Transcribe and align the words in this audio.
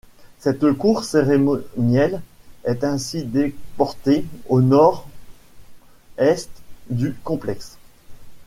Cette 0.39 0.73
cour 0.73 1.03
cérémonielle 1.03 2.23
est 2.63 2.83
ainsi 2.83 3.23
déportée 3.23 4.25
au 4.49 4.59
nord 4.59 5.07
est 6.17 6.49
du 6.89 7.13
complexe. 7.23 7.77